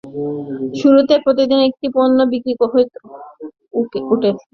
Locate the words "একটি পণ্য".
1.69-2.17